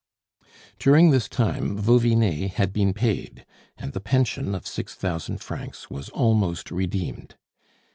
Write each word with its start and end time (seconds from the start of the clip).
During 0.79 1.11
this 1.11 1.29
time, 1.29 1.77
Vauvinet 1.77 2.53
had 2.53 2.73
been 2.73 2.91
paid, 2.91 3.45
and 3.77 3.93
the 3.93 3.99
pension 4.01 4.55
of 4.55 4.65
six 4.65 4.95
thousand 4.95 5.41
francs 5.43 5.91
was 5.91 6.09
almost 6.09 6.71
redeemed. 6.71 7.35